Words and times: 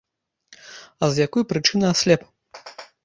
А 1.03 1.09
з 1.17 1.27
якой 1.27 1.43
прычыны 1.53 1.85
аслеп? 1.93 2.21